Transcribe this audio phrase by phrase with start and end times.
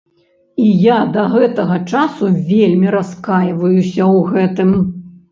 [0.67, 4.71] І я да гэтага часу вельмі раскайваюся ў гэтым.